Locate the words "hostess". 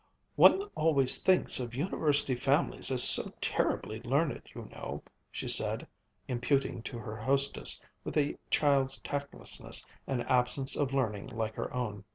7.15-7.79